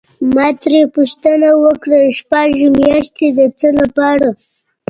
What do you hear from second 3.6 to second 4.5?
لپاره؟